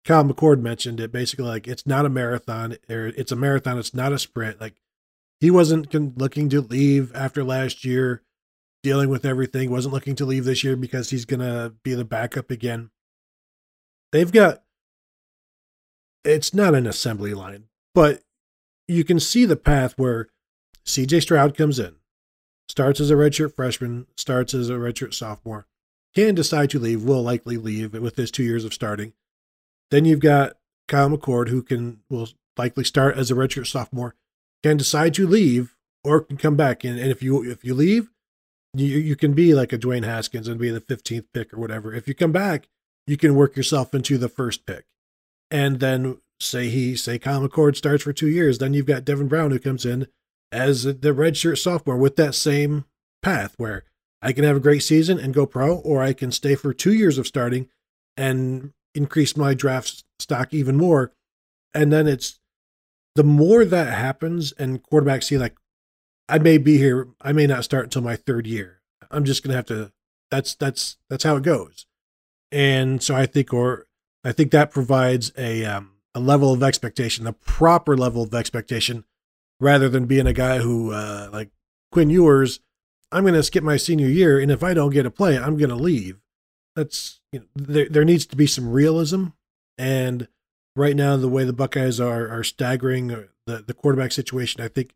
[0.03, 3.93] Kyle McCord mentioned it basically like it's not a marathon, or it's a marathon, it's
[3.93, 4.59] not a sprint.
[4.59, 4.81] Like
[5.39, 8.23] he wasn't looking to leave after last year,
[8.81, 12.03] dealing with everything, wasn't looking to leave this year because he's going to be the
[12.03, 12.89] backup again.
[14.11, 14.63] They've got,
[16.23, 18.23] it's not an assembly line, but
[18.87, 20.29] you can see the path where
[20.83, 21.97] CJ Stroud comes in,
[22.69, 25.67] starts as a redshirt freshman, starts as a redshirt sophomore,
[26.17, 29.13] can decide to leave, will likely leave with his two years of starting.
[29.91, 34.15] Then you've got Kyle McCord, who can will likely start as a redshirt sophomore,
[34.63, 36.83] can decide to leave or can come back.
[36.83, 38.09] And, and if you if you leave,
[38.73, 41.93] you you can be like a Dwayne Haskins and be the 15th pick or whatever.
[41.93, 42.67] If you come back,
[43.05, 44.85] you can work yourself into the first pick.
[45.51, 49.27] And then say he say Kyle McCord starts for two years, then you've got Devin
[49.27, 50.07] Brown who comes in
[50.51, 52.85] as the redshirt sophomore with that same
[53.21, 53.83] path where
[54.21, 56.93] I can have a great season and go pro, or I can stay for two
[56.93, 57.69] years of starting
[58.15, 61.13] and increase my draft stock even more.
[61.73, 62.39] And then it's
[63.15, 65.55] the more that happens, and quarterbacks see like,
[66.29, 68.81] I may be here, I may not start until my third year.
[69.09, 69.91] I'm just gonna have to.
[70.29, 71.85] That's that's that's how it goes.
[72.51, 73.87] And so I think, or
[74.23, 79.05] I think that provides a um, a level of expectation, a proper level of expectation,
[79.59, 81.51] rather than being a guy who uh, like
[81.91, 82.59] Quinn Ewers
[83.11, 85.57] I'm going to skip my senior year, and if I don't get a play, I'm
[85.57, 86.19] going to leave.
[86.75, 87.87] That's you know, there.
[87.89, 89.27] There needs to be some realism,
[89.77, 90.27] and
[90.75, 94.67] right now, the way the Buckeyes are are staggering uh, the the quarterback situation, I
[94.67, 94.93] think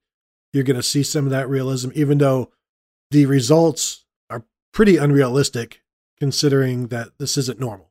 [0.53, 2.51] you're going to see some of that realism, even though
[3.09, 4.43] the results are
[4.73, 5.81] pretty unrealistic,
[6.19, 7.90] considering that this isn't normal.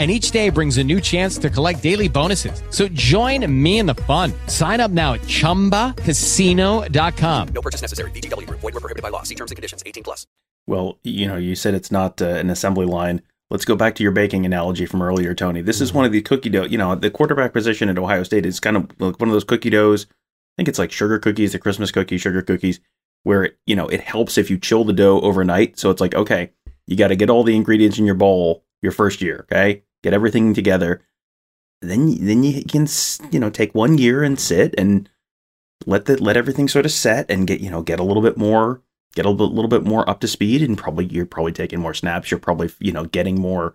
[0.00, 2.62] and each day brings a new chance to collect daily bonuses.
[2.70, 4.32] So join me in the fun.
[4.46, 7.48] Sign up now at ChumbaCasino.com.
[7.48, 8.10] No purchase necessary.
[8.12, 8.48] VGW.
[8.48, 9.24] Void were prohibited by law.
[9.24, 9.82] See terms and conditions.
[9.84, 10.26] 18 plus.
[10.66, 13.20] Well, you know, you said it's not uh, an assembly line.
[13.50, 15.60] Let's go back to your baking analogy from earlier, Tony.
[15.60, 16.64] This is one of the cookie dough.
[16.64, 19.44] You know, the quarterback position at Ohio State is kind of like one of those
[19.44, 20.06] cookie doughs.
[20.08, 22.80] I think it's like sugar cookies, the Christmas cookies, sugar cookies,
[23.24, 25.78] where it, you know it helps if you chill the dough overnight.
[25.78, 26.52] So it's like, okay,
[26.86, 29.46] you got to get all the ingredients in your bowl your first year.
[29.50, 31.02] Okay, get everything together.
[31.82, 32.86] Then, then you can
[33.30, 35.08] you know take one year and sit and
[35.86, 38.36] let the let everything sort of set and get you know get a little bit
[38.36, 38.82] more
[39.14, 42.30] get a little, bit more up to speed and probably you're probably taking more snaps.
[42.30, 43.74] You're probably you know getting more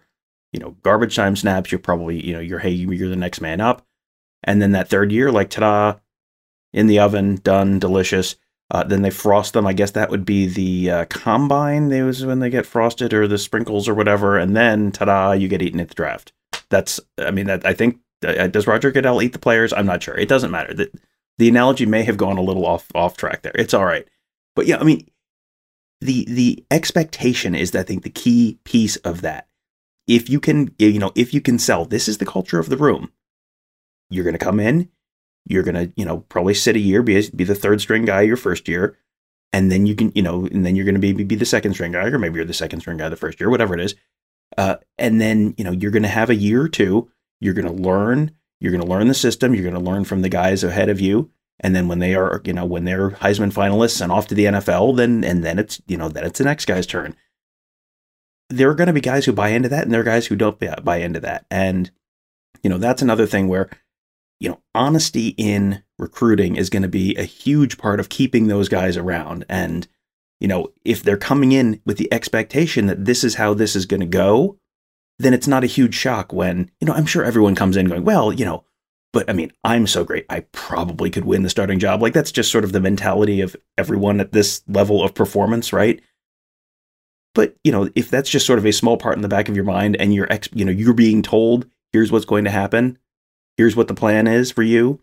[0.54, 1.72] you know garbage time snaps.
[1.72, 3.86] You're probably you know you're hey you're the next man up.
[4.44, 6.00] And then that third year like ta-da
[6.74, 8.36] in the oven done delicious
[8.72, 9.68] uh, then they frost them.
[9.68, 13.28] I guess that would be the uh, combine they was when they get frosted or
[13.28, 16.34] the sprinkles or whatever and then ta-da you get eaten at the draft.
[16.70, 19.72] That's i mean that i think uh, does roger goodell eat the players?
[19.72, 20.18] I'm not sure.
[20.18, 20.74] It doesn't matter.
[20.74, 20.92] The,
[21.38, 23.56] the analogy may have gone a little off off track there.
[23.56, 24.08] It's all right.
[24.56, 25.08] But yeah i mean
[26.02, 29.48] the the expectation is I think the key piece of that.
[30.08, 32.78] If you can you know if you can sell this is the culture of the
[32.78, 33.12] room.
[34.10, 34.90] You're going to come in,
[35.46, 38.22] you're going to, you know, probably sit a year be be the third string guy
[38.22, 38.98] your first year
[39.54, 41.74] and then you can, you know, and then you're going to be be the second
[41.74, 43.96] string guy or maybe you're the second string guy the first year, whatever it is.
[44.58, 47.68] Uh, and then, you know, you're going to have a year or two, you're going
[47.68, 50.64] to learn, you're going to learn the system, you're going to learn from the guys
[50.64, 54.12] ahead of you and then when they are, you know, when they're Heisman finalists and
[54.12, 56.86] off to the NFL, then and then it's, you know, then it's the next guy's
[56.86, 57.16] turn.
[58.50, 60.36] There are going to be guys who buy into that, and there are guys who
[60.36, 61.46] don't buy into that.
[61.50, 61.92] And
[62.62, 63.70] you know, that's another thing where,
[64.40, 68.70] you know, honesty in recruiting is going to be a huge part of keeping those
[68.70, 69.46] guys around.
[69.50, 69.88] And
[70.40, 73.86] you know, if they're coming in with the expectation that this is how this is
[73.86, 74.60] going to go,
[75.18, 78.04] then it's not a huge shock when, you know, I'm sure everyone comes in going,
[78.04, 78.66] well, you know,
[79.14, 80.26] but I mean, I'm so great.
[80.30, 82.02] I probably could win the starting job.
[82.02, 86.02] Like that's just sort of the mentality of everyone at this level of performance, right?
[87.34, 89.56] But, you know, if that's just sort of a small part in the back of
[89.56, 92.98] your mind and you're ex- you know, you're being told, here's what's going to happen,
[93.58, 95.02] here's what the plan is for you,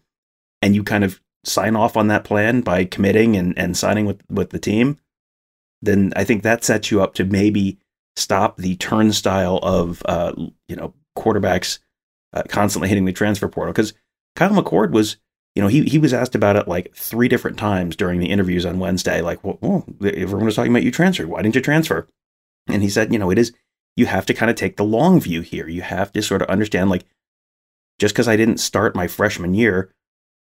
[0.61, 4.23] and you kind of sign off on that plan by committing and, and signing with,
[4.31, 4.99] with the team,
[5.81, 7.79] then I think that sets you up to maybe
[8.15, 10.33] stop the turnstile of uh,
[10.69, 11.79] you know, quarterbacks
[12.33, 13.93] uh, constantly hitting the transfer portal because
[14.37, 15.17] Kyle McCord was,
[15.55, 18.65] you know, he he was asked about it like three different times during the interviews
[18.65, 19.21] on Wednesday.
[19.21, 21.29] Like, well, well everyone was talking about you transferred.
[21.29, 22.07] Why didn't you transfer?
[22.69, 23.53] And he said, you know, it is
[23.97, 25.69] you have to kind of take the long view here.
[25.69, 27.05] You have to sort of understand, like,
[27.98, 29.90] just because I didn't start my freshman year,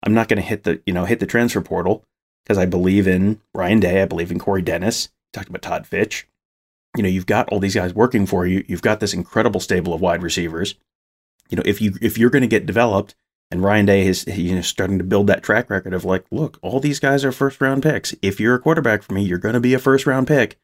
[0.04, 2.04] I'm not going to hit the you know hit the transfer portal
[2.44, 4.02] because I believe in Ryan Day.
[4.02, 5.10] I believe in Corey Dennis.
[5.34, 6.28] talked about Todd Fitch.
[6.96, 8.64] You know, you've got all these guys working for you.
[8.68, 10.76] You've got this incredible stable of wide receivers.
[11.50, 13.16] You know, if you if you're going to get developed,
[13.52, 16.60] and Ryan Day is you know starting to build that track record of like, look,
[16.62, 18.16] all these guys are first round picks.
[18.22, 20.58] If you're a quarterback for me, you're going to be a first round pick.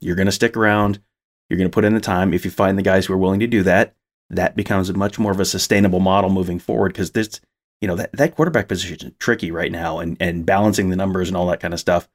[0.00, 1.00] You're going to stick around.
[1.48, 2.34] You're going to put in the time.
[2.34, 3.94] If you find the guys who are willing to do that,
[4.30, 7.40] that becomes much more of a sustainable model moving forward because this,
[7.80, 11.28] you know, that, that quarterback position is tricky right now and, and balancing the numbers
[11.28, 12.08] and all that kind of stuff.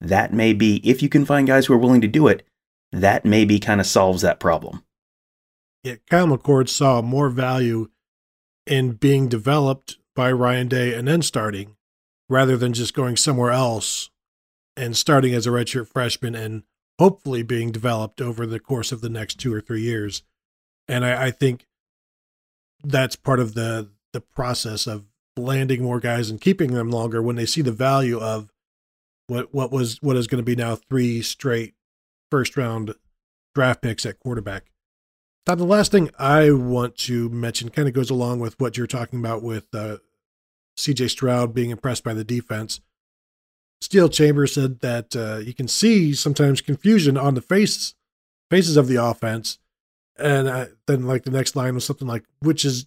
[0.00, 2.46] That may be, if you can find guys who are willing to do it,
[2.92, 4.84] that maybe kind of solves that problem.
[5.82, 7.88] Yeah, Kyle McCord saw more value
[8.66, 11.76] in being developed by Ryan Day and then starting
[12.28, 14.10] rather than just going somewhere else
[14.76, 16.62] and starting as a redshirt freshman and
[16.98, 20.22] hopefully being developed over the course of the next two or three years.
[20.88, 21.66] And I, I think
[22.82, 25.04] that's part of the the process of
[25.36, 28.50] landing more guys and keeping them longer when they see the value of
[29.26, 31.74] what what was what is going to be now three straight
[32.30, 32.94] first round
[33.54, 34.70] draft picks at quarterback.
[35.46, 38.86] Now, the last thing I want to mention kind of goes along with what you're
[38.86, 39.96] talking about with uh,
[40.76, 42.80] CJ Stroud being impressed by the defense.
[43.80, 47.94] Steele Chambers said that uh, you can see sometimes confusion on the face
[48.50, 49.58] faces of the offense,
[50.18, 52.86] and uh, then like the next line was something like, which is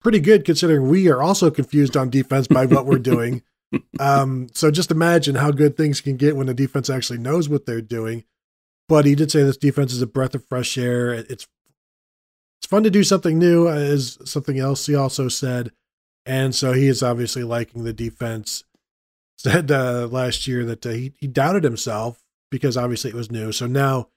[0.00, 3.42] pretty good considering we are also confused on defense by what we're doing.
[4.00, 7.66] um, so just imagine how good things can get when the defense actually knows what
[7.66, 8.24] they're doing.
[8.88, 11.12] But he did say this defense is a breath of fresh air.
[11.12, 11.48] It's
[12.58, 15.72] it's fun to do something new, is something else he also said.
[16.24, 18.64] And so he is obviously liking the defense.
[19.38, 23.52] Said uh, last year that uh, he, he doubted himself because obviously it was new.
[23.52, 24.08] So now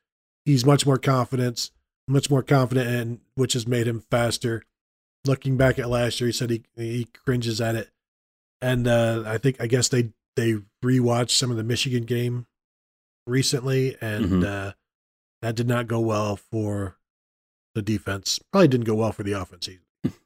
[0.45, 1.69] he's much more confident,
[2.09, 4.63] much more confident, and which has made him faster.
[5.25, 7.89] Looking back at last year, he said he he cringes at it,
[8.61, 12.47] and uh, I think I guess they they rewatched some of the Michigan game
[13.27, 14.43] recently, and mm-hmm.
[14.45, 14.71] uh,
[15.41, 16.97] that did not go well for
[17.75, 18.39] the defense.
[18.51, 20.15] Probably didn't go well for the offense either.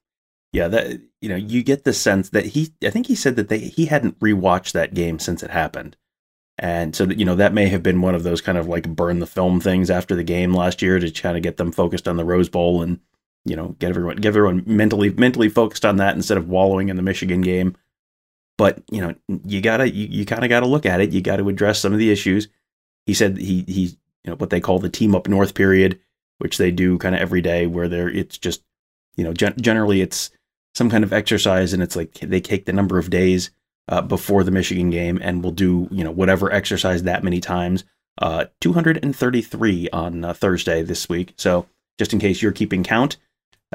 [0.53, 3.49] Yeah, that you know, you get the sense that he I think he said that
[3.49, 5.97] they he hadn't rewatched that game since it happened.
[6.59, 9.19] And so, you know, that may have been one of those kind of like burn
[9.19, 12.17] the film things after the game last year to kind of get them focused on
[12.17, 12.99] the Rose Bowl and,
[13.43, 16.95] you know, get everyone, get everyone mentally, mentally focused on that instead of wallowing in
[16.95, 17.75] the Michigan game.
[18.57, 21.11] But, you know, you gotta, you, you kind of got to look at it.
[21.11, 22.47] You got to address some of the issues.
[23.07, 23.81] He said he, he,
[24.23, 25.99] you know, what they call the team up north period,
[26.37, 28.61] which they do kind of every day where they're, it's just,
[29.15, 30.29] you know, gen- generally it's
[30.75, 33.49] some kind of exercise and it's like they take the number of days
[33.87, 37.83] uh, before the Michigan game, and we'll do you know whatever exercise that many times.
[38.21, 41.33] Uh, 233 on uh, Thursday this week.
[41.35, 41.65] So
[41.97, 43.17] just in case you're keeping count,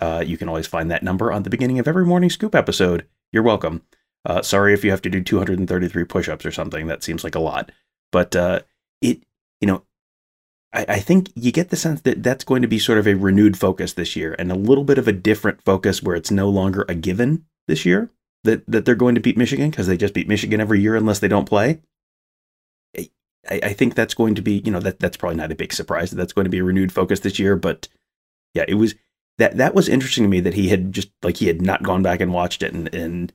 [0.00, 3.06] uh, you can always find that number on the beginning of every morning scoop episode.
[3.32, 3.82] You're welcome.
[4.24, 6.86] Uh, sorry if you have to do 233 push-ups or something.
[6.86, 7.72] That seems like a lot,
[8.12, 8.60] but uh,
[9.00, 9.22] it
[9.60, 9.82] you know
[10.72, 13.14] I, I think you get the sense that that's going to be sort of a
[13.14, 16.48] renewed focus this year and a little bit of a different focus where it's no
[16.48, 18.10] longer a given this year
[18.44, 21.18] that that they're going to beat Michigan because they just beat Michigan every year unless
[21.18, 21.80] they don't play.
[23.48, 25.72] I, I think that's going to be you know that that's probably not a big
[25.72, 27.56] surprise that that's going to be a renewed focus this year.
[27.56, 27.88] But
[28.54, 28.94] yeah, it was
[29.38, 32.02] that that was interesting to me that he had just like he had not gone
[32.02, 33.32] back and watched it and and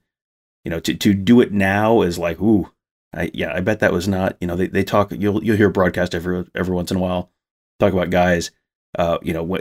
[0.64, 2.72] you know to to do it now is like ooh
[3.14, 5.70] I, yeah I bet that was not you know they they talk you'll you'll hear
[5.70, 7.32] a broadcast every every once in a while
[7.80, 8.52] talk about guys
[8.98, 9.58] uh you know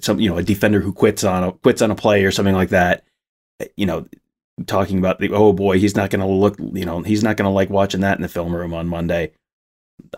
[0.00, 2.54] some you know a defender who quits on a quits on a play or something
[2.54, 3.04] like that
[3.76, 4.06] you know
[4.64, 7.44] talking about the oh boy he's not going to look you know he's not going
[7.44, 9.32] to like watching that in the film room on Monday.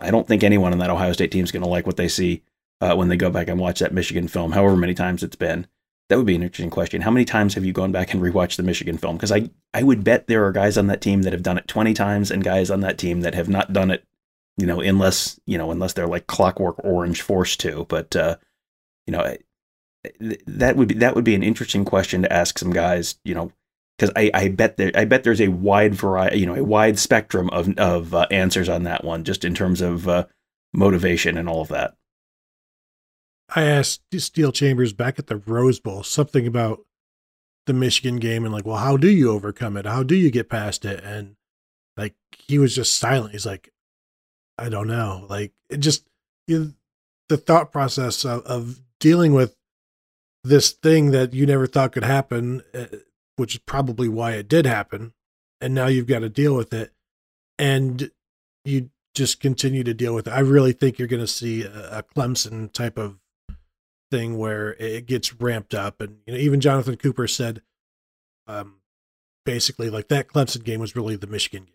[0.01, 2.07] I don't think anyone in that Ohio State team is going to like what they
[2.07, 2.43] see
[2.81, 5.67] uh, when they go back and watch that Michigan film, however many times it's been.
[6.09, 7.01] That would be an interesting question.
[7.01, 9.15] How many times have you gone back and rewatched the Michigan film?
[9.15, 11.67] Because I, I would bet there are guys on that team that have done it
[11.67, 14.03] 20 times and guys on that team that have not done it,
[14.57, 17.85] you know, unless, you know, unless they're like clockwork orange forced to.
[17.87, 18.37] But, uh,
[19.05, 19.37] you know,
[20.47, 23.51] that would be, that would be an interesting question to ask some guys, you know,
[23.99, 26.97] because I, I bet there I bet there's a wide variety, you know, a wide
[26.97, 30.25] spectrum of of uh, answers on that one, just in terms of uh,
[30.73, 31.95] motivation and all of that.
[33.53, 36.81] I asked Steele Chambers back at the Rose Bowl something about
[37.65, 39.85] the Michigan game and like, well, how do you overcome it?
[39.85, 41.03] How do you get past it?
[41.03, 41.35] And
[41.97, 43.33] like he was just silent.
[43.33, 43.71] He's like,
[44.57, 45.25] I don't know.
[45.29, 46.07] Like it just
[46.47, 46.71] you know,
[47.27, 49.55] the thought process of, of dealing with
[50.43, 52.85] this thing that you never thought could happen uh,
[53.39, 55.13] which is probably why it did happen.
[55.61, 56.91] And now you've got to deal with it.
[57.57, 58.11] And
[58.65, 60.31] you just continue to deal with it.
[60.31, 63.17] I really think you're going to see a, Clemson type of
[64.11, 66.01] thing where it gets ramped up.
[66.01, 67.61] And you know, even Jonathan Cooper said,
[68.47, 68.75] um,
[69.45, 71.73] basically, like that Clemson game was really the Michigan game,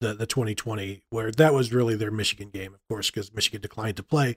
[0.00, 3.96] the the 2020, where that was really their Michigan game, of course, because Michigan declined
[3.96, 4.36] to play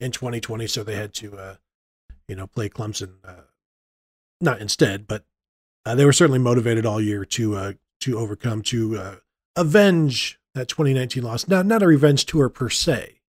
[0.00, 1.54] in 2020, so they had to, uh,
[2.26, 3.42] you know, play Clemson, uh,
[4.40, 5.24] not instead, but
[5.84, 9.14] uh, they were certainly motivated all year to uh, to overcome to uh,
[9.56, 11.48] avenge that 2019 loss.
[11.48, 13.20] Not not a revenge tour per se,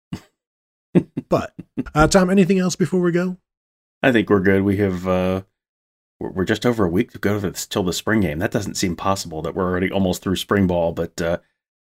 [1.28, 1.54] but
[1.94, 3.36] uh, Tom, anything else before we go?
[4.02, 4.62] I think we're good.
[4.62, 5.42] We have uh,
[6.18, 8.38] we're just over a week to go till the spring game.
[8.38, 11.38] That doesn't seem possible that we're already almost through spring ball, but uh,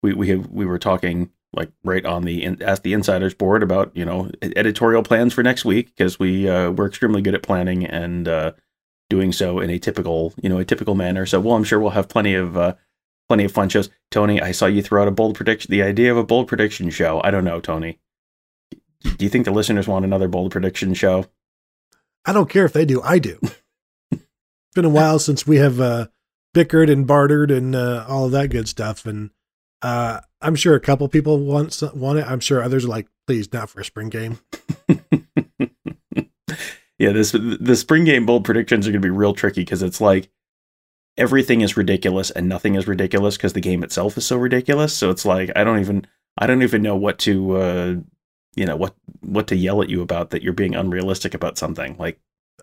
[0.02, 3.90] we we have we were talking like right on the ask the insiders board about
[3.94, 7.84] you know editorial plans for next week because we uh, we're extremely good at planning
[7.84, 8.52] and uh,
[9.08, 11.26] doing so in a typical, you know, a typical manner.
[11.26, 12.74] So, well, I'm sure we'll have plenty of uh,
[13.28, 13.90] plenty of fun shows.
[14.10, 15.70] Tony, I saw you throw out a bold prediction.
[15.70, 17.20] The idea of a bold prediction show.
[17.22, 17.98] I don't know, Tony.
[19.02, 21.26] Do you think the listeners want another bold prediction show?
[22.24, 23.00] I don't care if they do.
[23.02, 23.38] I do.
[24.10, 24.22] it's
[24.74, 26.08] been a while since we have uh,
[26.52, 29.30] bickered and bartered and uh, all of that good stuff, and
[29.82, 32.26] uh, I'm sure a couple people want want it.
[32.26, 34.40] I'm sure others are like, please, not for a spring game.
[36.98, 40.00] yeah, this the spring game bold predictions are going to be real tricky because it's
[40.00, 40.30] like
[41.16, 44.94] everything is ridiculous and nothing is ridiculous because the game itself is so ridiculous.
[44.94, 47.94] So it's like I don't even I don't even know what to uh,
[48.56, 51.96] you know what what to yell at you about that you're being unrealistic about something
[51.98, 52.18] like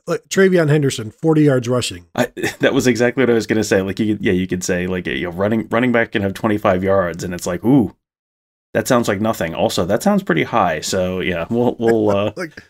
[0.07, 2.05] like TreVeyon Henderson, 40 yards rushing.
[2.13, 2.25] I,
[2.59, 3.81] that was exactly what I was going to say.
[3.81, 6.83] Like, you, yeah, you could say like, you know, running running back can have 25
[6.83, 7.95] yards, and it's like, ooh,
[8.73, 9.55] that sounds like nothing.
[9.55, 10.81] Also, that sounds pretty high.
[10.81, 12.61] So yeah, we'll we'll uh, like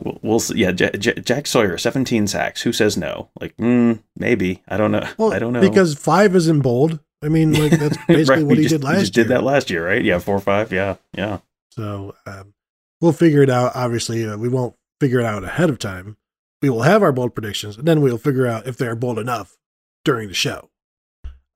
[0.00, 0.56] We'll, we'll see.
[0.58, 2.62] Yeah, J- J- Jack Sawyer, 17 sacks.
[2.62, 3.28] Who says no?
[3.40, 4.62] Like, mm, maybe.
[4.68, 5.06] I don't know.
[5.18, 5.60] Well, I don't know.
[5.60, 6.98] Because five is in bold.
[7.22, 9.24] I mean, like that's basically right, what he just, did last he just year.
[9.24, 10.02] did that last year, right?
[10.02, 10.72] Yeah, four or five.
[10.72, 11.38] Yeah, yeah.
[11.70, 12.54] So um,
[13.00, 13.72] we'll figure it out.
[13.74, 16.16] Obviously, uh, we won't figure it out ahead of time.
[16.60, 19.56] We will have our bold predictions, and then we'll figure out if they're bold enough
[20.04, 20.70] during the show.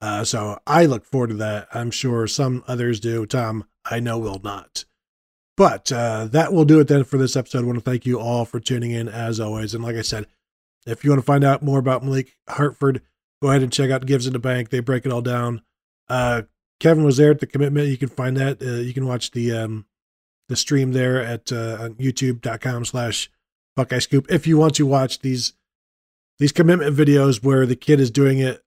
[0.01, 1.69] Uh, so I look forward to that.
[1.73, 3.25] I'm sure some others do.
[3.27, 4.85] Tom, I know will not.
[5.57, 7.65] But uh, that will do it then for this episode.
[7.65, 9.75] I want to thank you all for tuning in as always.
[9.75, 10.27] And like I said,
[10.87, 13.01] if you want to find out more about Malik Hartford,
[13.43, 14.69] go ahead and check out Gives in the Bank.
[14.69, 15.63] They break it all down.
[16.09, 16.43] Uh,
[16.79, 17.89] Kevin was there at the commitment.
[17.89, 18.63] You can find that.
[18.63, 19.87] Uh, you can watch the um,
[20.49, 23.31] the stream there at uh, youtube.com slash
[23.75, 25.55] Buckeye Scoop if you want to watch these
[26.39, 28.63] these commitment videos where the kid is doing it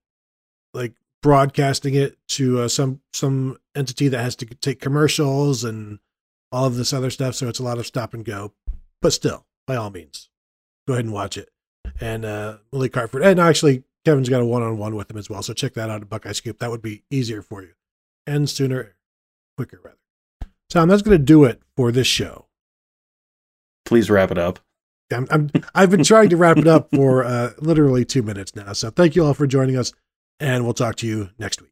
[0.74, 6.00] like broadcasting it to uh, some some entity that has to take commercials and
[6.52, 7.36] all of this other stuff.
[7.36, 8.54] So it's a lot of stop and go,
[9.02, 10.30] but still, by all means,
[10.88, 11.50] go ahead and watch it.
[12.02, 15.30] And uh, Malik Hartford, and actually Kevin's got a one on one with him as
[15.30, 15.44] well.
[15.44, 16.60] So check that out at Buckeye Scoop.
[16.60, 17.74] That would be easier for you
[18.26, 18.96] and sooner,
[19.58, 19.98] quicker rather.
[20.70, 22.46] Tom, that's going to do it for this show.
[23.86, 24.60] Please wrap it up.
[25.12, 28.74] I'm, I'm I've been trying to wrap it up for uh, literally two minutes now.
[28.74, 29.92] So thank you all for joining us,
[30.40, 31.72] and we'll talk to you next week.